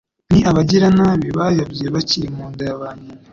[0.31, 3.21] Ni abagiranabi bayobye bakiri mu nda ya ba nyina